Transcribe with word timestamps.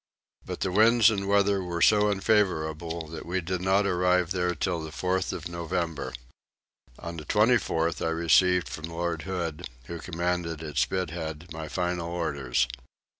But 0.43 0.61
the 0.61 0.71
winds 0.71 1.11
and 1.11 1.27
weather 1.27 1.63
were 1.63 1.79
so 1.83 2.09
unfavourable 2.09 3.05
that 3.09 3.23
we 3.23 3.39
did 3.39 3.61
not 3.61 3.85
arrive 3.85 4.31
there 4.31 4.55
till 4.55 4.81
the 4.81 4.89
4th 4.89 5.31
of 5.31 5.47
November. 5.47 6.11
On 6.97 7.17
the 7.17 7.25
24th 7.25 8.03
I 8.03 8.09
received 8.09 8.67
from 8.67 8.85
Lord 8.85 9.21
Hood, 9.29 9.69
who 9.83 9.99
commanded 9.99 10.63
at 10.63 10.79
Spithead, 10.79 11.53
my 11.53 11.67
final 11.67 12.07
orders. 12.09 12.67